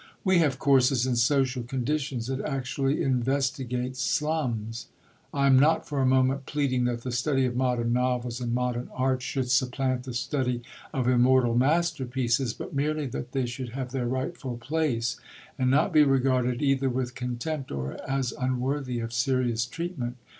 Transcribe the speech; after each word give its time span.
We 0.23 0.39
have 0.39 0.57
courses 0.57 1.05
in 1.05 1.15
social 1.15 1.61
conditions 1.61 2.25
that 2.25 2.41
actually 2.41 3.03
investigate 3.03 3.95
slums. 3.95 4.87
I 5.31 5.45
am 5.45 5.59
not 5.59 5.87
for 5.87 6.01
a 6.01 6.07
moment 6.07 6.47
pleading 6.47 6.85
that 6.85 7.01
the 7.03 7.11
study 7.11 7.45
of 7.45 7.55
modern 7.55 7.93
novels 7.93 8.41
and 8.41 8.51
modern 8.51 8.89
art 8.95 9.21
should 9.21 9.51
supplant 9.51 10.01
the 10.05 10.15
study 10.15 10.63
of 10.91 11.07
immortal 11.07 11.53
masterpieces; 11.55 12.51
but 12.55 12.73
merely 12.73 13.05
that 13.09 13.33
they 13.33 13.45
should 13.45 13.73
have 13.73 13.91
their 13.91 14.07
rightful 14.07 14.57
place, 14.57 15.19
and 15.59 15.69
not 15.69 15.93
be 15.93 16.01
regarded 16.03 16.63
either 16.63 16.89
with 16.89 17.13
contempt 17.13 17.71
or 17.71 17.95
as 18.09 18.31
unworthy 18.31 19.01
of 19.01 19.13
serious 19.13 19.67
treatment. 19.67 20.17